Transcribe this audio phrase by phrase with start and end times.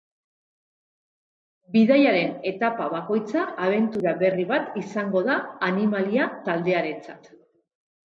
[1.75, 5.41] Bidaiaren etapa bakoitza abentura berri bat izango da
[5.73, 7.35] animalia-taldearentzat.